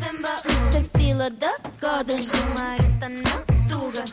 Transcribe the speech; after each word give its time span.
Vemba. 0.00 0.34
Mr. 0.48 0.84
Fila 0.98 1.30
da 1.30 1.52
Goda, 1.80 2.20
Jumareta 2.20 3.08
na 3.08 3.30
Tuga. 3.68 4.04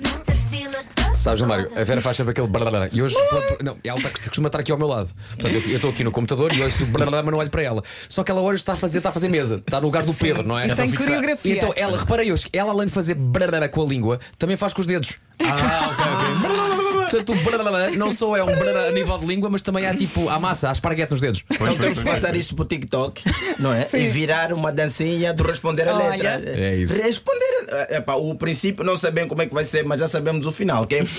Mr. 0.00 0.34
Fila 0.48 0.78
da 0.96 1.14
Sabes, 1.14 1.42
Mário, 1.42 1.70
a 1.76 1.84
Vera 1.84 2.00
faz 2.00 2.16
sempre 2.16 2.30
aquele 2.32 2.46
brarará. 2.46 2.88
E 2.90 3.02
hoje, 3.02 3.14
pela- 3.28 3.58
não, 3.62 3.76
ela 3.84 4.00
tá- 4.00 4.08
costuma 4.08 4.46
estar 4.48 4.60
aqui 4.60 4.72
ao 4.72 4.78
meu 4.78 4.86
lado. 4.88 5.12
Portanto, 5.38 5.54
eu- 5.68 5.76
estou 5.76 5.90
aqui 5.90 6.02
no 6.02 6.10
computador 6.10 6.50
e 6.54 6.62
ouço 6.62 6.82
o 6.84 6.86
brarará, 6.86 7.22
mas 7.22 7.30
não 7.30 7.38
olho 7.38 7.50
para 7.50 7.62
ela. 7.62 7.82
Só 8.08 8.24
que 8.24 8.30
ela 8.30 8.40
hoje 8.40 8.56
está 8.62 8.72
a 8.72 8.76
fazer, 8.76 8.98
está 8.98 9.10
a 9.10 9.12
fazer 9.12 9.28
mesa. 9.28 9.56
Está 9.56 9.78
no 9.80 9.86
lugar 9.86 10.02
do 10.02 10.14
Pedro, 10.14 10.42
não 10.42 10.58
é? 10.58 10.74
Tem 10.74 10.88
E 10.88 10.96
coreografia. 10.96 11.54
então, 11.56 11.74
ela, 11.76 11.98
reparei 11.98 12.32
hoje, 12.32 12.46
ela 12.54 12.72
além 12.72 12.86
de 12.86 12.92
fazer 12.92 13.14
brarará 13.16 13.68
com 13.68 13.82
a 13.82 13.86
língua, 13.86 14.18
também 14.38 14.56
faz 14.56 14.72
com 14.72 14.80
os 14.80 14.86
dedos. 14.86 15.18
Ah, 15.42 15.90
ok, 15.90 16.04
ok. 16.04 16.69
Portanto, 17.10 17.32
o 17.32 17.98
não 17.98 18.10
só 18.10 18.36
é 18.36 18.44
um 18.44 18.48
a 18.48 18.90
nível 18.92 19.18
de 19.18 19.26
língua, 19.26 19.50
mas 19.50 19.62
também 19.62 19.86
há 19.86 19.94
tipo 19.94 20.28
a 20.28 20.38
massa, 20.38 20.68
a 20.68 20.72
esparguete 20.72 21.10
nos 21.12 21.20
dedos. 21.20 21.42
Pois, 21.46 21.60
Então 21.60 21.76
temos 21.76 21.98
que 21.98 22.04
passar 22.04 22.36
isso 22.36 22.54
pro 22.54 22.64
TikTok, 22.64 23.22
não 23.58 23.72
é? 23.72 23.88
E 23.92 24.08
virar 24.08 24.52
uma 24.52 24.72
dancinha 24.72 25.32
do 25.34 25.42
responder 25.42 25.88
a 25.88 25.96
Olha. 25.96 26.10
letra. 26.10 26.60
É 26.60 26.76
isso. 26.76 27.00
Responder. 27.02 27.50
Epá, 27.90 28.14
o 28.14 28.34
princípio 28.34 28.84
não 28.84 28.96
sabemos 28.96 29.28
como 29.28 29.42
é 29.42 29.46
que 29.46 29.54
vai 29.54 29.64
ser, 29.64 29.84
mas 29.84 30.00
já 30.00 30.08
sabemos 30.08 30.46
o 30.46 30.52
final, 30.52 30.86
que 30.86 30.96
é. 30.96 31.04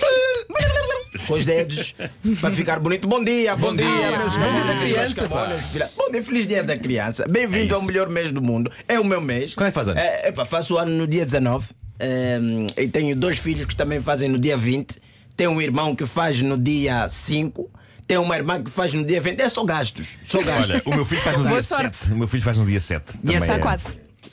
Com 1.28 1.34
os 1.34 1.44
dedos 1.44 1.94
para 2.40 2.52
ficar 2.52 2.80
bonito. 2.80 3.06
Bom 3.06 3.22
dia, 3.22 3.54
bom, 3.58 3.76
dia, 3.76 3.86
dia. 3.86 4.18
meus 4.18 4.38
Bom 4.38 4.50
dia 4.50 4.64
da 4.64 4.74
meus 4.74 4.80
criança. 4.80 5.28
Bom 5.98 6.10
dia, 6.10 6.24
feliz 6.24 6.48
dia 6.48 6.64
da 6.64 6.78
criança. 6.78 7.26
Bem-vindo 7.30 7.74
É 7.74 7.76
ao 7.76 7.82
melhor 7.82 8.08
mês 8.08 8.32
do 8.32 8.42
mundo. 8.42 8.72
É 8.88 8.98
o 8.98 9.04
meu 9.04 9.20
mês. 9.20 9.54
Quando 9.54 9.68
é 9.68 9.72
que 9.72 9.76
faz 9.76 9.90
anos? 9.90 10.02
É, 10.02 10.30
epá, 10.30 10.46
faço 10.46 10.76
o 10.76 10.78
ano 10.78 10.92
no 10.92 11.06
dia 11.06 11.26
19. 11.26 11.70
Ehm, 12.00 12.68
e 12.78 12.88
tenho 12.88 13.14
dois 13.16 13.38
filhos 13.38 13.66
que 13.66 13.76
também 13.76 14.02
fazem 14.02 14.30
no 14.30 14.40
dia 14.40 14.56
20. 14.56 14.96
Tenho 15.42 15.50
um 15.54 15.60
irmão 15.60 15.96
que 15.96 16.06
faz 16.06 16.40
no 16.40 16.56
dia 16.56 17.10
5. 17.10 17.68
Tenho 18.06 18.22
uma 18.22 18.36
irmã 18.38 18.62
que 18.64 18.70
faz 18.70 18.94
no 18.94 19.04
dia 19.04 19.20
20. 19.20 19.40
É 19.40 19.50
só 19.50 19.64
gastos. 19.64 20.10
Só 20.24 20.40
gastos. 20.44 20.70
Olha, 20.70 20.82
o 20.86 20.90
meu 20.94 21.04
filho 21.04 21.20
faz 21.22 21.36
no 21.36 21.48
dia 21.48 21.64
sorte. 21.64 21.98
7. 21.98 22.14
O 22.14 22.18
meu 22.18 22.28
filho 22.28 22.44
faz 22.44 22.58
no 22.60 22.66
dia 22.68 22.80
7. 22.80 23.04
Dia 23.14 23.20
Também 23.24 23.38
Está 23.40 23.54
é. 23.56 23.58
quase. 23.58 23.86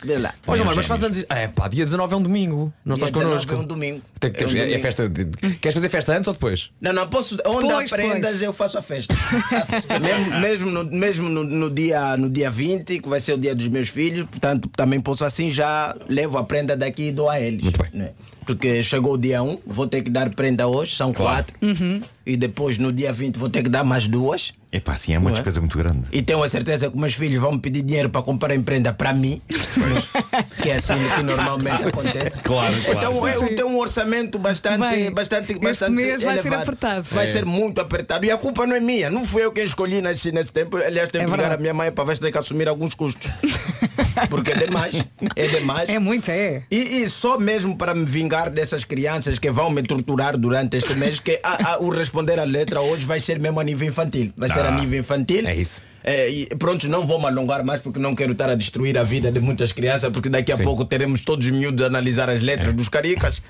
Vê 0.04 0.18
lá. 0.18 0.34
Olha, 0.46 0.60
Mário, 0.64 0.76
mas 0.76 0.84
faz 0.86 1.02
anos. 1.02 1.24
É 1.30 1.48
pá, 1.48 1.66
dia 1.66 1.82
19 1.82 2.12
é 2.12 2.16
um 2.18 2.20
domingo. 2.22 2.70
Não 2.84 2.94
Dia 2.94 3.06
estás 3.06 3.12
19 3.12 3.24
connosco. 3.46 3.54
é 3.54 3.56
um 3.56 3.64
domingo. 3.66 4.02
Tem 4.20 4.30
que 4.30 4.36
ter- 4.38 4.44
É 4.44 4.46
um 4.48 4.50
é, 4.50 4.64
domingo. 4.66 4.82
festa. 4.82 5.08
de- 5.08 5.24
Queres 5.56 5.74
fazer 5.74 5.88
festa 5.88 6.12
antes 6.14 6.28
ou 6.28 6.34
depois? 6.34 6.70
Não, 6.78 6.92
não, 6.92 7.08
posso. 7.08 7.38
Onde 7.46 7.68
Depois, 7.68 7.90
há 7.90 7.96
prendas 7.96 8.20
depois. 8.20 8.42
eu 8.42 8.52
faço 8.52 8.76
a 8.76 8.82
festa. 8.82 9.14
mesmo 9.98 10.40
mesmo, 10.40 10.70
no, 10.70 10.84
mesmo 10.84 11.28
no, 11.30 11.42
no 11.42 11.70
dia, 11.70 12.18
no 12.18 12.28
dia 12.28 12.50
20, 12.50 13.00
que 13.00 13.08
vai 13.08 13.18
ser 13.18 13.32
o 13.32 13.38
dia 13.38 13.54
dos 13.54 13.66
meus 13.68 13.88
filhos, 13.88 14.26
portanto, 14.28 14.68
também 14.76 15.00
posso 15.00 15.24
assim 15.24 15.50
já 15.50 15.96
levo 16.06 16.36
a 16.36 16.44
prenda 16.44 16.76
daqui 16.76 17.04
e 17.08 17.12
dou 17.12 17.30
a 17.30 17.40
eles. 17.40 17.62
Muito 17.62 17.82
bem. 17.82 17.90
né? 17.94 18.10
Porque 18.48 18.82
chegou 18.82 19.12
o 19.12 19.18
dia 19.18 19.42
1, 19.42 19.58
vou 19.66 19.86
ter 19.86 20.00
que 20.00 20.08
dar 20.08 20.30
prenda 20.30 20.66
hoje, 20.66 20.96
são 20.96 21.12
Claro. 21.12 21.44
quatro. 21.60 22.02
E 22.24 22.34
depois 22.34 22.78
no 22.78 22.90
dia 22.90 23.12
20 23.12 23.36
vou 23.38 23.50
ter 23.50 23.62
que 23.62 23.68
dar 23.68 23.84
mais 23.84 24.06
duas. 24.06 24.52
Epá, 24.72 24.96
sim, 24.96 25.12
é 25.12 25.18
uma 25.18 25.24
Não 25.24 25.30
é? 25.30 25.32
despesa 25.34 25.60
muito 25.60 25.76
grande. 25.76 26.00
E 26.10 26.22
tenho 26.22 26.42
a 26.42 26.48
certeza 26.48 26.88
que 26.88 26.94
os 26.94 27.00
meus 27.00 27.12
filhos 27.14 27.38
vão 27.40 27.52
me 27.52 27.58
pedir 27.58 27.82
dinheiro 27.82 28.08
para 28.08 28.22
comprar 28.22 28.54
em 28.54 28.62
prenda 28.62 28.90
para 28.92 29.12
mim, 29.12 29.40
que 30.62 30.70
é 30.70 30.76
assim 30.76 30.94
que 31.14 31.22
normalmente 31.22 31.84
acontece. 31.88 32.40
Claro, 32.40 32.74
claro. 32.84 32.98
Então 32.98 33.28
eu 33.28 33.54
tenho 33.54 33.68
um 33.68 33.78
orçamento 33.78 34.38
bastante, 34.38 34.78
Bem, 34.88 35.10
bastante, 35.12 35.52
este 35.52 35.62
bastante 35.62 35.92
mês 35.92 36.22
vai 36.22 36.40
ser 36.40 36.54
apertado. 36.54 37.02
Vai 37.10 37.26
É. 37.28 37.32
ser 37.32 37.44
muito 37.44 37.80
apertado. 37.82 38.24
E 38.24 38.30
a 38.30 38.38
culpa 38.38 38.66
não 38.66 38.76
é 38.76 38.80
minha. 38.80 39.10
Não 39.10 39.26
fui 39.26 39.44
eu 39.44 39.52
quem 39.52 39.64
escolhi 39.64 40.00
nascer 40.00 40.32
nesse 40.32 40.52
tempo. 40.52 40.78
Aliás, 40.78 41.10
tenho 41.10 41.24
É 41.24 41.26
que 41.26 41.32
ligar 41.32 41.52
a 41.52 41.58
minha 41.58 41.74
mãe 41.74 41.92
para 41.92 42.04
ver 42.04 42.14
se 42.16 42.20
tem 42.22 42.32
que 42.32 42.38
assumir 42.38 42.66
alguns 42.68 42.94
custos. 42.94 43.30
Porque 44.28 44.50
é 44.52 44.56
demais. 44.56 44.94
É 45.36 45.46
demais. 45.48 45.88
É 45.88 45.98
muito, 45.98 46.30
é. 46.30 46.62
E, 46.70 47.02
e 47.02 47.10
só 47.10 47.38
mesmo 47.38 47.76
para 47.76 47.94
me 47.94 48.04
vingar 48.04 48.50
dessas 48.50 48.84
crianças 48.84 49.38
que 49.38 49.50
vão 49.50 49.70
me 49.70 49.82
torturar 49.82 50.36
durante 50.36 50.76
este 50.76 50.94
mês, 50.94 51.20
que 51.20 51.38
a- 51.42 51.74
a- 51.74 51.78
o 51.80 51.88
responder 51.90 52.38
à 52.40 52.44
letra 52.44 52.80
hoje 52.80 53.04
vai 53.06 53.20
ser 53.20 53.40
mesmo 53.40 53.58
a 53.60 53.64
nível 53.64 53.88
infantil. 53.88 54.32
Vai 54.36 54.48
ser 54.48 54.60
a 54.60 54.68
Ah, 54.68 54.80
nível 54.80 54.98
infantil. 55.00 55.46
é 55.46 55.54
isso. 55.54 55.82
É, 56.04 56.30
e 56.30 56.46
pronto, 56.58 56.88
não 56.88 57.04
vou 57.04 57.18
me 57.20 57.26
alongar 57.26 57.62
mais 57.64 57.80
porque 57.80 57.98
não 57.98 58.14
quero 58.14 58.32
estar 58.32 58.48
a 58.48 58.54
destruir 58.54 58.96
a 58.96 59.02
vida 59.02 59.30
de 59.30 59.40
muitas 59.40 59.72
crianças, 59.72 60.10
porque 60.10 60.28
daqui 60.30 60.52
a 60.52 60.56
Sim. 60.56 60.62
pouco 60.64 60.84
teremos 60.84 61.20
todos 61.22 61.44
os 61.44 61.52
miúdos 61.52 61.84
a 61.84 61.88
analisar 61.88 62.30
as 62.30 62.40
letras 62.40 62.72
dos 62.74 62.88
caricas. 62.88 63.42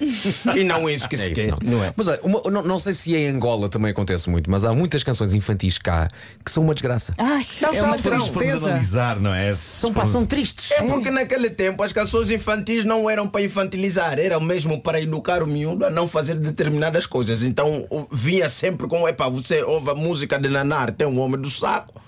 E 0.57 0.65
não 0.65 0.89
é 0.89 0.95
isso 0.95 1.09
que 1.09 1.15
É 1.15 1.19
se 1.19 1.25
isso, 1.27 1.35
quer, 1.35 1.49
não. 1.51 1.59
não. 1.63 1.85
é? 1.85 1.93
Mas 1.97 2.09
olha, 2.09 2.21
uma- 2.23 2.43
não, 2.51 2.63
não 2.63 2.79
sei 2.79 2.95
se 2.95 3.15
em 3.15 3.29
Angola 3.29 3.69
também 3.69 3.91
acontece 3.93 4.29
muito, 4.29 4.51
mas 4.51 4.65
há 4.65 4.73
muitas 4.73 5.05
canções 5.05 5.35
infantis 5.35 5.79
cá 5.79 6.09
que 6.45 6.51
são 6.51 6.65
uma 6.65 6.75
desgraça. 6.75 7.15
Ai, 7.19 7.47
Não, 7.61 7.69
é 7.69 7.83
uma 7.83 7.95
formos- 7.95 8.01
formos 8.01 8.31
tristeza. 8.31 8.67
analisar, 8.67 9.21
não 9.21 9.33
é? 9.35 9.53
São, 9.53 9.93
pá, 9.93 10.05
são 10.07 10.27
tristes. 10.27 10.58
É 10.73 10.83
porque 10.83 11.11
naquele 11.11 11.51
tempo 11.51 11.83
as 11.83 11.93
canções 11.93 12.31
infantis 12.31 12.85
não 12.85 13.09
eram 13.09 13.29
para 13.29 13.43
infantilizar, 13.43 14.19
eram 14.19 14.41
mesmo 14.41 14.81
para 14.81 15.01
educar 15.01 15.43
o 15.43 15.47
miúdo 15.47 15.87
a 15.87 15.91
não 15.91 16.09
fazer 16.09 16.35
determinadas 16.35 17.07
coisas. 17.07 17.43
Então 17.43 17.87
vinha 18.11 18.49
sempre 18.49 18.87
com: 18.89 19.09
epá, 19.09 19.29
você 19.29 19.63
ouve 19.63 19.91
a 19.91 19.95
música 19.95 20.39
de 20.39 20.49
Nanar, 20.49 20.91
tem 20.93 21.07
um 21.07 21.21
homem 21.21 21.41
do 21.41 21.51
saco. 21.51 22.01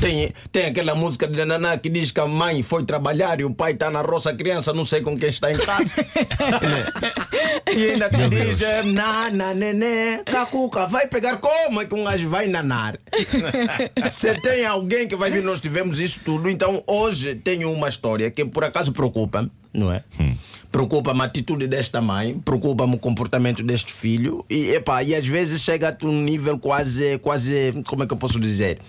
Tem, 0.00 0.32
tem 0.50 0.66
aquela 0.66 0.94
música 0.94 1.26
de 1.26 1.44
Naná 1.44 1.78
que 1.78 1.88
diz 1.88 2.10
que 2.10 2.20
a 2.20 2.26
mãe 2.26 2.62
foi 2.62 2.84
trabalhar 2.84 3.40
e 3.40 3.44
o 3.44 3.54
pai 3.54 3.72
está 3.72 3.90
na 3.90 4.02
roça, 4.02 4.30
a 4.30 4.34
criança 4.34 4.72
não 4.72 4.84
sei 4.84 5.00
com 5.00 5.16
quem 5.16 5.28
está 5.28 5.52
em 5.52 5.56
casa. 5.56 5.94
e 7.74 7.90
ainda 7.90 8.10
te 8.10 8.28
diz: 8.28 8.60
Nana, 8.92 9.54
nenê, 9.54 10.22
cacuca, 10.24 10.86
vai 10.86 11.06
pegar 11.06 11.38
como 11.38 11.80
é 11.80 11.84
que 11.84 11.94
um 11.94 12.04
gajo 12.04 12.28
vai 12.28 12.48
nanar? 12.48 12.98
Se 14.10 14.34
tem 14.40 14.66
alguém 14.66 15.06
que 15.06 15.16
vai 15.16 15.30
vir, 15.30 15.42
nós 15.42 15.60
tivemos 15.60 16.00
isso 16.00 16.20
tudo. 16.24 16.50
Então 16.50 16.82
hoje 16.86 17.36
tenho 17.36 17.70
uma 17.72 17.88
história 17.88 18.30
que 18.30 18.44
por 18.44 18.64
acaso 18.64 18.92
preocupa-me, 18.92 19.50
não 19.72 19.92
é? 19.92 20.02
Preocupa-me 20.72 21.20
a 21.20 21.24
atitude 21.24 21.68
desta 21.68 22.00
mãe, 22.00 22.36
preocupa-me 22.44 22.96
o 22.96 22.98
comportamento 22.98 23.62
deste 23.62 23.92
filho 23.92 24.44
e, 24.50 24.70
epá, 24.70 25.04
e 25.04 25.14
às 25.14 25.26
vezes 25.26 25.62
chega 25.62 25.96
a 25.96 26.06
um 26.06 26.20
nível 26.20 26.58
quase, 26.58 27.16
quase, 27.18 27.72
como 27.86 28.02
é 28.02 28.06
que 28.08 28.12
eu 28.12 28.16
posso 28.16 28.40
dizer? 28.40 28.80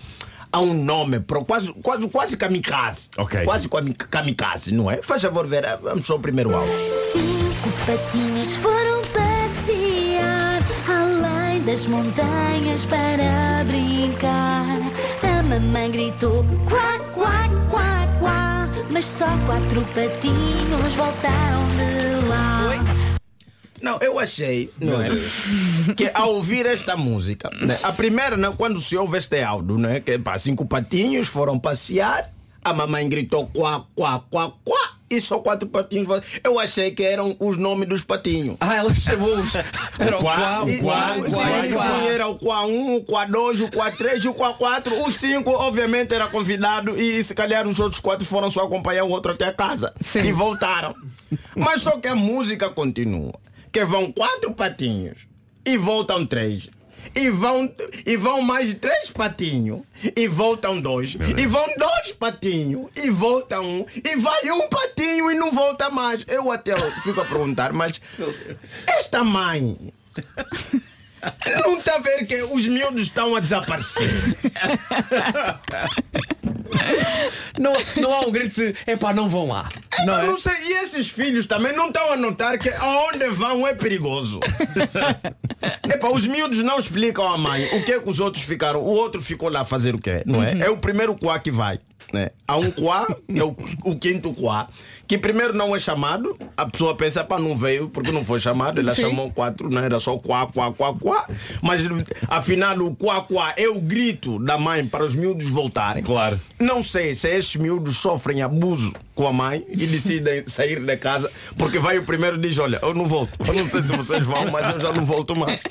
Há 0.56 0.60
um 0.60 0.72
nome, 0.72 1.20
pro- 1.20 1.44
quase, 1.44 1.70
quase, 1.82 2.08
quase 2.08 2.34
kamikaze. 2.34 3.10
Ok. 3.18 3.44
Quase 3.44 3.68
kamikaze, 4.10 4.72
não 4.72 4.90
é? 4.90 5.02
Faz 5.02 5.20
favor 5.20 5.46
ver, 5.46 5.66
ah, 5.66 5.76
vamos 5.82 6.06
só 6.06 6.16
o 6.16 6.18
primeiro 6.18 6.56
áudio. 6.56 6.72
Cinco 7.12 7.68
patinhas 7.84 8.56
foram 8.56 9.02
passear 9.12 10.62
além 10.88 11.60
das 11.60 11.84
montanhas 11.84 12.86
para 12.86 13.64
brincar. 13.66 14.80
A 15.22 15.42
mamãe 15.42 15.90
gritou 15.90 16.42
quá, 16.66 16.98
quá, 17.12 17.50
quá, 17.70 18.08
quá, 18.18 18.68
mas 18.88 19.04
só 19.04 19.26
quatro 19.44 19.82
patinhos 19.94 20.94
voltaram 20.94 21.68
de 21.76 22.00
lá. 22.00 22.05
Não, 23.82 23.98
eu 24.00 24.18
achei, 24.18 24.70
não 24.80 25.00
é? 25.02 25.08
que 25.96 26.10
ao 26.14 26.34
ouvir 26.34 26.66
esta 26.66 26.96
música, 26.96 27.50
né, 27.60 27.78
a 27.82 27.92
primeira, 27.92 28.36
né, 28.36 28.52
quando 28.56 28.80
se 28.80 28.96
ouve 28.96 29.18
este 29.18 29.42
áudio, 29.42 29.78
né, 29.78 30.00
que 30.00 30.18
pá, 30.18 30.36
cinco 30.38 30.64
patinhos 30.66 31.28
foram 31.28 31.58
passear, 31.58 32.30
a 32.64 32.72
mamãe 32.72 33.08
gritou 33.08 33.46
quá, 33.46 33.84
quá, 33.94 34.20
quá, 34.30 34.52
quá, 34.64 34.90
e 35.08 35.20
só 35.20 35.38
quatro 35.38 35.68
patinhos. 35.68 36.06
foram- 36.08 36.22
Eu 36.42 36.58
achei 36.58 36.90
que 36.90 37.04
eram 37.04 37.36
os 37.38 37.56
nomes 37.56 37.88
dos 37.88 38.02
patinhos. 38.02 38.56
Ah, 38.58 38.74
ela 38.74 38.92
chamou-os. 38.92 39.54
Era 40.00 40.16
o 40.18 40.20
Quá, 40.20 40.34
quá, 40.36 40.62
o 40.64 40.78
quá, 40.82 41.14
Sim, 41.14 41.20
o 41.20 41.30
quá, 41.30 41.62
sim, 41.62 41.68
sim, 41.70 42.08
era 42.08 42.26
o 42.26 42.34
Quá 42.34 42.66
1, 42.66 42.96
o 42.96 43.02
Quá 43.04 43.24
2, 43.24 43.60
o 43.62 43.70
Quá 43.70 43.90
3 43.92 44.24
e 44.24 44.28
o 44.28 44.34
Quá 44.34 44.52
4. 44.54 45.00
O 45.04 45.10
5, 45.12 45.48
obviamente, 45.50 46.12
era 46.12 46.26
convidado 46.26 47.00
e 47.00 47.22
se 47.22 47.34
calhar 47.34 47.66
os 47.68 47.78
outros 47.78 48.00
quatro 48.00 48.26
foram 48.26 48.50
só 48.50 48.64
acompanhar 48.64 49.04
o 49.04 49.08
outro 49.10 49.32
até 49.32 49.46
a 49.46 49.52
casa. 49.52 49.94
E 50.16 50.32
voltaram. 50.32 50.92
Mas 51.54 51.82
só 51.82 51.92
que 51.98 52.08
a 52.08 52.14
música 52.16 52.68
continua. 52.68 53.32
Que 53.76 53.84
vão 53.84 54.10
quatro 54.10 54.54
patinhos 54.54 55.28
e 55.62 55.76
voltam 55.76 56.24
três. 56.24 56.70
E 57.14 57.28
vão, 57.28 57.70
e 58.06 58.16
vão 58.16 58.40
mais 58.40 58.72
três 58.72 59.10
patinhos 59.10 59.82
e 60.16 60.26
voltam 60.26 60.80
dois. 60.80 61.14
E 61.36 61.46
vão 61.46 61.66
dois 61.76 62.12
patinhos 62.12 62.88
e 62.96 63.10
voltam 63.10 63.62
um. 63.62 63.86
E 64.02 64.16
vai 64.16 64.50
um 64.50 64.66
patinho 64.70 65.30
e 65.30 65.34
não 65.34 65.52
volta 65.52 65.90
mais. 65.90 66.24
Eu 66.26 66.50
até 66.50 66.74
fico 67.02 67.20
a 67.20 67.24
perguntar, 67.26 67.74
mas 67.74 68.00
esta 68.86 69.22
mãe 69.22 69.92
não 71.62 71.76
está 71.76 71.96
a 71.96 71.98
ver 71.98 72.24
que 72.24 72.44
os 72.44 72.66
miúdos 72.66 73.02
estão 73.02 73.36
a 73.36 73.40
desaparecer. 73.40 74.10
Não, 77.58 77.72
não 78.00 78.12
há 78.12 78.20
um 78.20 78.30
grito 78.30 78.54
de 78.54 78.74
epá, 78.86 79.12
não 79.12 79.28
vão 79.28 79.48
lá. 79.48 79.68
Não, 80.00 80.06
Não 80.06 80.20
é? 80.20 80.26
não 80.26 80.38
sei, 80.38 80.52
e 80.62 80.72
esses 80.82 81.08
filhos 81.08 81.46
também 81.46 81.74
não 81.74 81.88
estão 81.88 82.12
a 82.12 82.16
notar 82.16 82.58
que 82.58 82.68
aonde 82.68 83.28
vão 83.30 83.66
é 83.66 83.74
perigoso. 83.74 84.40
Epá, 85.88 86.08
os 86.08 86.26
miúdos 86.26 86.62
não 86.62 86.78
explicam 86.78 87.26
à 87.26 87.36
mãe 87.38 87.64
o 87.76 87.84
que 87.84 87.92
é 87.92 87.98
que 87.98 88.08
os 88.10 88.20
outros 88.20 88.44
ficaram. 88.44 88.80
O 88.80 88.88
outro 88.88 89.22
ficou 89.22 89.48
lá 89.48 89.60
a 89.60 89.64
fazer 89.64 89.94
o 89.94 89.98
quê? 89.98 90.22
Não 90.26 90.42
é? 90.42 90.58
É 90.60 90.70
o 90.70 90.76
primeiro 90.76 91.16
quá 91.16 91.38
que 91.38 91.50
vai. 91.50 91.78
Né? 92.12 92.30
Há 92.46 92.56
um 92.56 92.70
quá, 92.70 93.06
é 93.34 93.42
o, 93.42 93.56
o 93.84 93.96
quinto 93.96 94.32
quá, 94.32 94.68
que 95.06 95.18
primeiro 95.18 95.52
não 95.52 95.74
é 95.74 95.78
chamado, 95.78 96.36
a 96.56 96.66
pessoa 96.66 96.94
pensa, 96.94 97.24
pá, 97.24 97.38
não 97.38 97.56
veio 97.56 97.88
porque 97.88 98.12
não 98.12 98.22
foi 98.22 98.40
chamado, 98.40 98.80
ela 98.80 98.94
chamou 98.94 99.30
quatro, 99.30 99.68
não 99.68 99.82
era 99.82 99.98
só 99.98 100.16
quá, 100.18 100.46
quá, 100.46 100.72
quá, 100.72 100.94
quá, 100.94 101.28
mas 101.62 101.82
afinal 102.28 102.78
o 102.78 102.94
quá, 102.94 103.22
quá 103.22 103.54
é 103.56 103.68
o 103.68 103.80
grito 103.80 104.38
da 104.38 104.56
mãe 104.56 104.86
para 104.86 105.04
os 105.04 105.14
miúdos 105.14 105.48
voltarem. 105.48 106.02
Claro. 106.02 106.40
Não 106.58 106.82
sei 106.82 107.14
se 107.14 107.28
estes 107.28 107.60
miúdos 107.60 107.96
sofrem 107.96 108.42
abuso 108.42 108.92
com 109.14 109.26
a 109.26 109.32
mãe 109.32 109.64
e 109.68 109.86
decidem 109.86 110.44
sair 110.48 110.80
da 110.80 110.96
casa 110.96 111.30
porque 111.56 111.78
vai 111.78 111.98
o 111.98 112.04
primeiro 112.04 112.36
e 112.36 112.40
diz: 112.40 112.58
Olha, 112.58 112.78
eu 112.82 112.94
não 112.94 113.06
volto. 113.06 113.32
Eu 113.46 113.54
não 113.54 113.66
sei 113.66 113.82
se 113.82 113.96
vocês 113.96 114.22
vão, 114.22 114.50
mas 114.50 114.74
eu 114.74 114.80
já 114.80 114.92
não 114.92 115.04
volto 115.04 115.34
mais. 115.34 115.62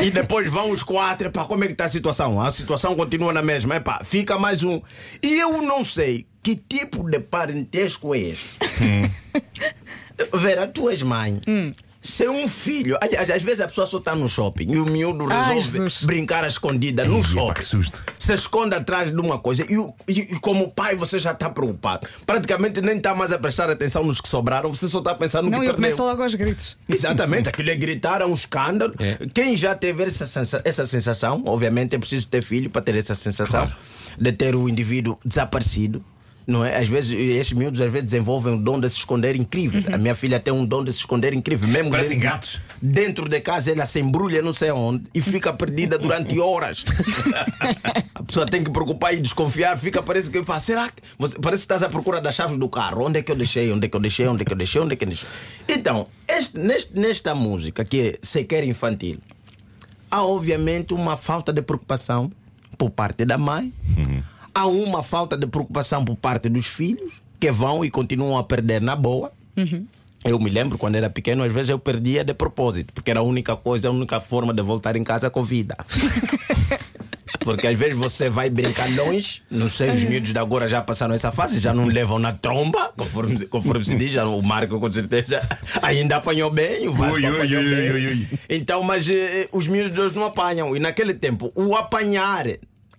E 0.00 0.10
depois 0.10 0.48
vão 0.48 0.70
os 0.70 0.82
quatro. 0.82 1.28
Epá, 1.28 1.44
como 1.44 1.64
é 1.64 1.66
que 1.66 1.72
está 1.72 1.84
a 1.84 1.88
situação? 1.88 2.40
A 2.40 2.50
situação 2.50 2.94
continua 2.94 3.32
na 3.32 3.42
mesma. 3.42 3.76
Epá, 3.76 4.00
fica 4.04 4.38
mais 4.38 4.62
um. 4.62 4.80
E 5.22 5.41
eu 5.42 5.62
não 5.62 5.84
sei 5.84 6.26
que 6.42 6.56
tipo 6.56 7.08
de 7.08 7.20
parentesco 7.20 8.14
é 8.14 8.18
este. 8.18 8.58
Vera, 10.32 10.66
tu 10.66 10.88
és 10.88 11.02
mãe. 11.02 11.40
Se 12.02 12.28
um 12.28 12.48
filho, 12.48 12.98
aliás, 13.00 13.30
às 13.30 13.42
vezes 13.42 13.60
a 13.60 13.68
pessoa 13.68 13.86
só 13.86 13.98
está 13.98 14.12
no 14.14 14.28
shopping 14.28 14.72
e 14.72 14.78
o 14.80 14.84
miúdo 14.86 15.24
Ai, 15.30 15.54
resolve 15.54 15.60
Jesus. 15.78 16.02
brincar 16.04 16.42
à 16.42 16.48
escondida 16.48 17.04
no 17.04 17.20
Ih, 17.20 17.22
shopping. 17.24 17.54
que 17.54 17.64
susto. 17.64 18.02
Se 18.18 18.34
esconde 18.34 18.74
atrás 18.74 19.12
de 19.12 19.18
uma 19.20 19.38
coisa 19.38 19.62
e, 19.62 19.74
e- 20.12 20.34
e 20.34 20.40
como 20.40 20.68
pai 20.72 20.96
você 20.96 21.20
já 21.20 21.30
está 21.30 21.48
preocupado. 21.48 22.08
Praticamente 22.26 22.80
nem 22.80 22.96
está 22.96 23.14
mais 23.14 23.30
a 23.30 23.38
prestar 23.38 23.70
atenção 23.70 24.02
nos 24.02 24.20
que 24.20 24.28
sobraram, 24.28 24.74
você 24.74 24.88
só 24.88 24.98
está 24.98 25.12
a 25.12 25.14
pensar 25.14 25.42
no 25.42 25.50
Não, 25.50 25.60
que 25.60 25.66
eu 25.66 25.74
perdeu. 25.74 25.90
começo 25.90 26.02
logo 26.02 26.22
aos 26.24 26.34
gritos. 26.34 26.76
Exatamente, 26.88 27.48
aquilo 27.48 27.70
é 27.70 27.76
gritar, 27.76 28.20
é 28.20 28.26
um 28.26 28.34
escândalo. 28.34 28.94
Quem 29.32 29.56
já 29.56 29.74
teve 29.74 30.02
essa, 30.02 30.26
sensa- 30.26 30.60
essa 30.64 30.84
sensação, 30.84 31.42
obviamente 31.46 31.94
é 31.94 31.98
preciso 32.00 32.26
ter 32.26 32.42
filho 32.42 32.68
para 32.68 32.82
ter 32.82 32.96
essa 32.96 33.14
sensação 33.14 33.70
de 34.18 34.32
ter 34.32 34.56
o 34.56 34.68
indivíduo 34.68 35.16
desaparecido. 35.24 36.04
Não 36.46 36.64
é? 36.64 36.76
Às 36.76 36.88
vezes, 36.88 37.12
estes 37.12 37.56
miúdos 37.56 37.80
às 37.80 37.92
vezes 37.92 38.06
desenvolvem 38.06 38.54
um 38.54 38.58
dom 38.58 38.80
de 38.80 38.88
se 38.90 38.96
esconder 38.96 39.36
incrível. 39.36 39.82
A 39.94 39.96
minha 39.96 40.14
filha 40.14 40.40
tem 40.40 40.52
um 40.52 40.64
dom 40.66 40.82
de 40.82 40.92
se 40.92 40.98
esconder 40.98 41.32
incrível. 41.32 41.68
Mesmo 41.68 41.90
Parecem 41.90 42.18
dentro, 42.18 42.30
gatos. 42.32 42.60
Dentro 42.82 43.28
de 43.28 43.40
casa 43.40 43.70
ela 43.70 43.86
se 43.86 44.00
embrulha 44.00 44.42
não 44.42 44.52
sei 44.52 44.72
onde 44.72 45.04
e 45.14 45.20
fica 45.22 45.52
perdida 45.52 45.96
durante 45.98 46.38
horas. 46.40 46.84
a 48.14 48.22
pessoa 48.24 48.46
tem 48.46 48.64
que 48.64 48.70
preocupar 48.70 49.14
e 49.14 49.20
desconfiar. 49.20 49.78
Fica, 49.78 50.02
parece 50.02 50.30
que, 50.30 50.42
pá, 50.42 50.58
será 50.58 50.88
que. 50.88 51.00
Você, 51.18 51.38
parece 51.38 51.60
que 51.60 51.64
estás 51.64 51.82
à 51.82 51.88
procura 51.88 52.20
das 52.20 52.34
chaves 52.34 52.58
do 52.58 52.68
carro. 52.68 53.04
Onde 53.06 53.18
é 53.18 53.22
que 53.22 53.30
eu 53.30 53.36
deixei? 53.36 53.70
Onde 53.72 53.86
é 53.86 53.88
que 53.88 53.96
eu 53.96 54.00
deixei? 54.00 54.26
Onde 54.26 54.42
é 54.42 54.44
que 54.44 54.52
eu 54.52 54.56
deixei? 54.56 54.80
Onde 54.82 54.92
é 54.94 54.96
que 54.96 55.04
eu 55.04 55.08
deixei? 55.08 55.28
Então, 55.68 56.06
este- 56.28 56.58
neste- 56.58 56.98
nesta 56.98 57.34
música 57.34 57.84
que 57.84 58.00
é 58.00 58.18
sequer 58.20 58.64
infantil, 58.64 59.18
há 60.10 60.22
obviamente 60.24 60.92
uma 60.92 61.16
falta 61.16 61.52
de 61.52 61.62
preocupação 61.62 62.30
por 62.76 62.90
parte 62.90 63.24
da 63.24 63.38
mãe, 63.38 63.72
há 64.54 64.66
uma 64.66 65.02
falta 65.02 65.36
de 65.36 65.46
preocupação 65.46 66.04
por 66.04 66.16
parte 66.16 66.48
dos 66.48 66.66
filhos 66.66 67.12
que 67.38 67.50
vão 67.50 67.84
e 67.84 67.90
continuam 67.90 68.36
a 68.38 68.44
perder 68.44 68.80
na 68.80 68.94
boa. 68.94 69.32
Eu 70.24 70.38
me 70.38 70.48
lembro 70.48 70.78
quando 70.78 70.94
era 70.94 71.10
pequeno, 71.10 71.42
às 71.42 71.52
vezes 71.52 71.70
eu 71.70 71.78
perdia 71.78 72.22
de 72.22 72.32
propósito, 72.32 72.92
porque 72.92 73.10
era 73.10 73.20
a 73.20 73.24
única 73.24 73.56
coisa, 73.56 73.88
a 73.88 73.90
única 73.90 74.20
forma 74.20 74.54
de 74.54 74.62
voltar 74.62 74.94
em 74.94 75.02
casa 75.02 75.28
com 75.28 75.42
vida. 75.42 75.76
Porque 77.40 77.66
às 77.66 77.76
vezes 77.76 77.96
você 77.96 78.28
vai 78.28 78.48
brincar 78.48 78.88
longe, 78.94 79.42
não 79.50 79.68
sei, 79.68 79.90
os 79.90 80.04
miúdos 80.04 80.32
de 80.32 80.38
agora 80.38 80.68
já 80.68 80.80
passaram 80.80 81.14
essa 81.14 81.32
fase, 81.32 81.58
já 81.58 81.72
não 81.72 81.86
levam 81.86 82.18
na 82.18 82.32
tromba, 82.32 82.92
conforme, 82.96 83.46
conforme 83.46 83.84
se 83.84 83.96
diz, 83.96 84.12
já 84.12 84.26
o 84.26 84.40
Marco 84.42 84.78
com 84.78 84.92
certeza 84.92 85.42
ainda 85.82 86.16
apanhou 86.16 86.50
bem, 86.50 86.86
o 86.86 86.92
Vasco 86.92 87.16
Ui, 87.16 87.26
ui, 87.26 87.36
apanhou 87.36 87.62
ui, 87.62 87.74
bem. 87.74 87.92
ui, 87.92 88.06
ui. 88.08 88.28
Então, 88.48 88.82
mas 88.82 89.08
eh, 89.08 89.48
os 89.50 89.66
miúdos 89.66 89.92
de 89.92 90.00
hoje 90.00 90.14
não 90.14 90.24
apanham. 90.24 90.76
E 90.76 90.78
naquele 90.78 91.14
tempo, 91.14 91.50
o 91.54 91.74
apanhar 91.74 92.46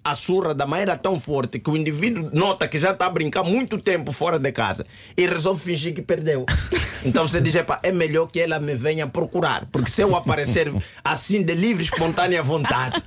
a 0.04 0.14
surra 0.14 0.54
da 0.54 0.66
mãe 0.66 0.82
era 0.82 0.98
tão 0.98 1.20
forte 1.20 1.60
que 1.60 1.70
o 1.70 1.78
indivíduo 1.78 2.30
nota 2.34 2.68
que 2.68 2.78
já 2.78 2.92
está 2.92 3.06
a 3.06 3.10
brincar 3.10 3.44
muito 3.44 3.80
tempo 3.80 4.12
fora 4.12 4.38
de 4.38 4.52
casa 4.52 4.86
e 5.16 5.26
resolve 5.26 5.62
fingir 5.64 5.94
que 5.94 6.02
perdeu. 6.02 6.46
Então 7.06 7.28
você 7.28 7.42
diz: 7.42 7.54
"Epá, 7.54 7.82
é 7.84 7.92
melhor 7.92 8.28
que 8.28 8.40
ela 8.40 8.62
me 8.62 8.76
venha 8.76 9.06
procurar, 9.06 9.68
porque 9.70 9.92
se 9.92 10.02
eu 10.02 10.16
aparecer 10.16 10.74
assim 11.04 11.44
de 11.44 11.54
livre, 11.54 11.84
espontânea 11.84 12.42
vontade, 12.42 13.04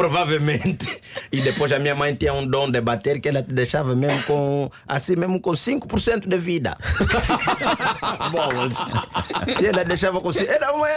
provavelmente. 0.00 0.88
E 1.32 1.40
depois 1.40 1.70
a 1.70 1.78
minha 1.78 1.94
mãe 1.94 2.12
tinha 2.14 2.32
um 2.32 2.44
dom 2.44 2.68
de 2.68 2.80
bater 2.80 3.20
que 3.20 3.28
ela 3.28 3.40
te 3.40 3.52
deixava 3.52 3.94
mesmo 3.94 4.20
com 4.24 4.70
assim 4.86 5.14
mesmo 5.14 5.40
com 5.40 5.52
5% 5.52 6.26
de 6.26 6.38
vida. 6.38 6.76
Bom, 8.32 8.68
se 9.52 9.66
ela 9.66 9.84
deixava 9.84 10.20
com 10.20 10.30
era 10.30 10.72
uma, 10.72 10.88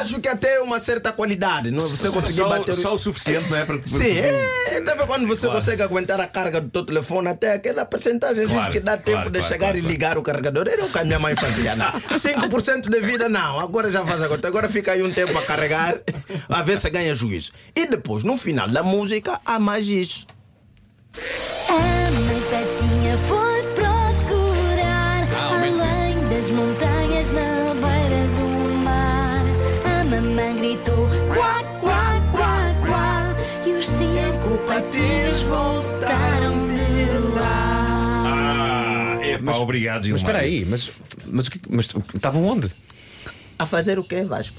acho 0.00 0.20
que 0.20 0.28
até 0.28 0.60
uma 0.60 0.80
certa 0.80 1.12
qualidade, 1.12 1.70
não? 1.70 1.84
é? 1.84 1.88
Você 1.88 2.10
conseguir 2.10 2.38
Só, 2.38 2.48
bater 2.48 2.74
só 2.74 2.94
o 2.94 2.98
suficiente, 2.98 3.48
não 3.48 3.56
é? 3.56 3.64
Para, 3.64 3.78
Sim, 3.86 4.18
é, 4.18 4.82
quando 5.06 5.26
você 5.26 5.46
Claro. 5.46 5.60
consegue 5.60 5.82
aguentar 5.82 6.20
a 6.20 6.26
carga 6.26 6.60
do 6.60 6.68
teu 6.68 6.84
telefone 6.84 7.28
até 7.28 7.54
aquela 7.54 7.84
porcentagem 7.86 8.46
Claro, 8.46 8.72
que 8.72 8.80
dá 8.80 8.96
tempo 8.96 9.12
claro, 9.18 9.30
de 9.30 9.42
chegar 9.42 9.76
e 9.76 9.80
ligar 9.80 10.18
o 10.18 10.22
carregador. 10.22 10.68
Era 10.68 10.84
o 10.84 10.90
que 10.90 10.98
a 10.98 11.04
minha 11.04 11.18
mãe 11.18 11.34
fazia. 11.34 11.74
Não. 11.74 11.92
5% 12.12 12.90
de 12.90 13.00
vida 13.00 13.28
não, 13.28 13.60
agora 13.60 13.90
já 13.90 14.04
faz 14.04 14.20
agora. 14.20 14.46
Agora 14.46 14.68
fica 14.68 14.92
aí 14.92 15.02
um 15.02 15.12
tempo 15.12 15.38
a 15.38 15.42
carregar, 15.42 15.96
a 16.48 16.62
ver 16.62 16.78
se 16.78 16.90
ganha 16.90 17.14
juízo. 17.14 17.52
E 17.74 17.86
depois, 17.86 18.24
no 18.24 18.36
final 18.46 18.68
da 18.68 18.82
música, 18.82 19.40
há 19.44 19.58
mais 19.58 19.88
isso. 19.88 20.24
A 21.68 22.10
mãe 22.12 22.40
patinha 22.50 23.18
foi 23.18 23.62
procurar 23.74 25.26
Ah, 25.34 25.54
além 25.56 26.28
das 26.28 26.50
montanhas 26.52 27.32
na 27.32 27.74
beira 27.74 28.22
do 28.36 28.46
mar. 28.84 29.44
A 29.84 30.04
mamãe 30.04 30.56
gritou 30.58 31.08
quá, 31.34 31.64
quá, 31.80 32.22
quá, 32.30 32.74
quá. 32.86 33.36
E 33.66 33.72
os 33.72 33.88
cinco 33.88 34.58
patinhos 34.68 35.40
voltaram 35.42 36.68
de 36.68 37.34
lá. 37.34 39.18
Ah, 39.18 39.26
epá, 39.26 39.56
obrigado, 39.56 40.04
Gilmar. 40.04 40.20
Mas 40.20 40.20
espera 40.22 40.38
aí, 40.38 40.64
mas, 40.64 40.92
mas, 41.26 41.46
o 41.48 41.50
que- 41.50 41.60
mas 41.68 41.86
estavam 42.14 42.44
onde? 42.46 42.70
A 43.58 43.66
fazer 43.66 43.98
o 43.98 44.04
quê, 44.04 44.22
Vasco? 44.22 44.54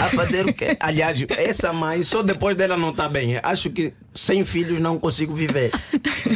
A 0.00 0.08
fazer 0.10 0.46
o 0.46 0.52
quê? 0.52 0.76
Aliás, 0.80 1.24
essa 1.36 1.72
mãe, 1.72 2.02
só 2.02 2.22
depois 2.22 2.56
dela 2.56 2.76
não 2.76 2.90
está 2.90 3.08
bem. 3.08 3.38
Acho 3.42 3.70
que 3.70 3.92
sem 4.14 4.44
filhos 4.44 4.80
não 4.80 4.98
consigo 4.98 5.34
viver. 5.34 5.70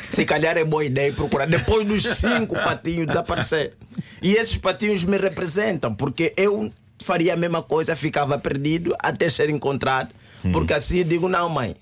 Se 0.09 0.25
calhar 0.25 0.57
é 0.57 0.65
boa 0.65 0.85
ideia 0.85 1.13
procurar. 1.13 1.47
Depois 1.47 1.87
dos 1.87 2.03
cinco 2.17 2.55
patinhos 2.55 3.07
desaparecer. 3.07 3.75
E 4.23 4.35
esses 4.35 4.57
patinhos 4.57 5.05
me 5.05 5.19
representam, 5.19 5.95
porque 5.95 6.33
eu 6.37 6.71
faria 7.01 7.35
a 7.35 7.37
mesma 7.37 7.63
coisa, 7.63 7.95
ficava 7.95 8.39
perdido 8.39 8.95
até 8.99 9.29
ser 9.29 9.51
encontrado. 9.51 10.11
Porque 10.53 10.73
assim 10.73 10.99
eu 10.99 11.05
digo, 11.05 11.29
não, 11.29 11.49
mãe, 11.49 11.77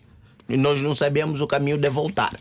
nós 0.49 0.81
não 0.81 0.95
sabemos 0.95 1.41
o 1.41 1.47
caminho 1.47 1.79
de 1.79 1.89
voltar. 1.89 2.33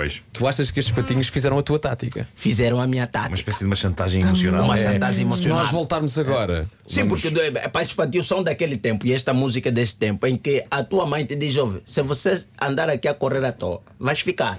Pois. 0.00 0.22
Tu 0.32 0.46
achas 0.46 0.70
que 0.70 0.80
estes 0.80 0.94
patinhos 0.94 1.28
fizeram 1.28 1.58
a 1.58 1.62
tua 1.62 1.78
tática? 1.78 2.26
Fizeram 2.34 2.80
a 2.80 2.86
minha 2.86 3.06
tática. 3.06 3.30
Uma 3.32 3.36
espécie 3.36 3.58
de 3.58 3.64
uma 3.66 3.76
chantagem 3.76 4.22
emocional. 4.22 4.64
Uma 4.64 4.74
É. 4.74 4.78
chantagem 4.78 5.16
Se 5.16 5.22
emocional. 5.22 5.58
nós 5.58 5.70
voltarmos 5.70 6.18
agora. 6.18 6.66
Sim, 6.86 7.00
vamos- 7.04 7.20
porque 7.20 7.38
é, 7.38 7.68
pais 7.68 7.88
infantil 7.88 8.22
são 8.22 8.42
daquele 8.42 8.78
tempo 8.78 9.06
e 9.06 9.12
esta 9.12 9.34
música 9.34 9.68
é 9.68 9.72
desse 9.72 9.94
tempo 9.96 10.26
em 10.26 10.36
que 10.38 10.64
a 10.70 10.82
tua 10.82 11.04
mãe 11.06 11.24
te 11.26 11.36
diz: 11.36 11.54
ouve, 11.58 11.82
se 11.84 12.00
você 12.02 12.42
andar 12.60 12.88
aqui 12.88 13.08
a 13.08 13.14
correr 13.14 13.44
à 13.44 13.52
toa, 13.52 13.82
vais 13.98 14.20
ficar. 14.20 14.58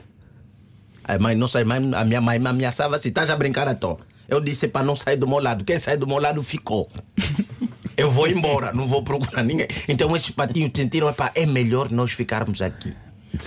A, 1.04 1.18
mãe, 1.18 1.34
nossa 1.36 1.66
mãe, 1.66 1.92
a 1.96 2.06
minha 2.06 2.22
mãe 2.22 2.38
me 2.38 2.48
ameaçava 2.48 2.96
assim: 2.98 3.10
estás 3.10 3.32
a 3.32 3.36
brincar 3.36 3.68
à 3.68 3.74
toa. 3.74 3.98
Eu 4.30 4.40
disse 4.40 4.68
para 4.68 4.86
não 4.86 4.96
sair 4.96 5.18
do 5.18 5.28
meu 5.28 5.40
lado. 5.40 5.66
Quem 5.66 5.80
sair 5.80 5.98
do 5.98 6.06
meu 6.06 6.20
lado 6.20 6.42
ficou. 6.44 6.88
Eu 7.98 8.10
vou 8.12 8.28
embora, 8.28 8.72
não 8.74 8.86
vou 8.88 9.04
procurar 9.04 9.44
ninguém. 9.44 9.68
Então 9.88 10.16
esses 10.16 10.30
patinhos 10.30 10.72
sentiram: 10.76 11.10
"Epá, 11.10 11.32
é 11.34 11.46
melhor 11.48 11.90
nós 11.92 12.12
ficarmos 12.12 12.62
aqui. 12.62 12.94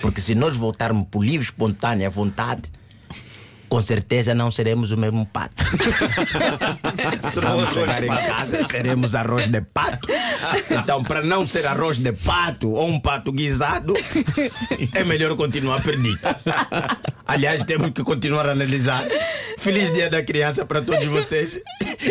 Porque 0.01 0.21
se 0.21 0.35
nós 0.35 0.57
voltarmos 0.57 1.06
por 1.11 1.25
livre, 1.25 1.44
espontânea 1.44 2.08
vontade, 2.08 2.70
com 3.75 3.81
certeza 3.81 4.35
não 4.35 4.53
seremos 4.53 4.93
o 4.93 4.97
mesmo 4.97 5.27
pato. 5.27 5.65
Vamos 7.43 7.70
chegar 7.70 8.05
em 8.05 8.08
casa 8.08 8.63
seremos 8.63 9.17
arroz 9.17 9.49
de 9.49 9.61
pato. 9.61 10.08
Então, 10.70 11.03
para 11.03 11.23
não 11.23 11.44
ser 11.44 11.67
arroz 11.67 11.99
de 11.99 12.13
pato 12.13 12.70
ou 12.70 12.89
um 12.89 13.01
pato 13.01 13.32
guisado, 13.32 13.94
é 14.93 15.03
melhor 15.03 15.35
continuar 15.35 15.82
perdido. 15.82 16.20
Aliás, 17.27 17.65
temos 17.65 17.91
que 17.91 18.05
continuar 18.05 18.47
a 18.49 18.53
analisar. 18.53 19.06
Feliz 19.58 19.91
Dia 19.91 20.08
da 20.08 20.23
Criança 20.23 20.65
para 20.65 20.81
todos 20.81 21.06
vocês. 21.06 21.58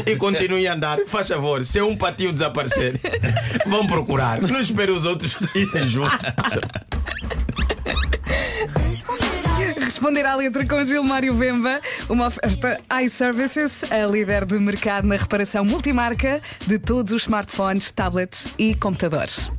E 0.06 0.18
continuem 0.18 0.68
a 0.68 0.74
andar. 0.74 1.00
Faz 1.08 1.30
favor, 1.30 1.64
se 1.64 1.82
um 1.82 1.96
patinho 1.96 2.34
desaparecer, 2.34 3.00
vão 3.68 3.88
procurar. 3.88 4.42
Não 4.42 4.60
espere 4.60 4.92
os 4.92 5.06
outros 5.06 5.38
irem 5.56 5.88
juntos. 5.88 6.18
Responder 9.80 10.26
à 10.26 10.36
letra 10.36 10.66
com 10.66 10.84
Gilmário 10.86 11.34
Vemba, 11.34 11.80
uma 12.10 12.28
oferta 12.28 12.80
iServices, 13.02 13.84
a 13.92 14.06
líder 14.06 14.46
de 14.46 14.58
mercado 14.60 15.08
na 15.08 15.16
reparação 15.16 15.66
multimarca 15.66 16.42
de 16.66 16.80
todos 16.80 17.12
os 17.12 17.24
smartphones, 17.24 17.92
tablets 17.92 18.48
e 18.58 18.74
computadores. 18.76 19.52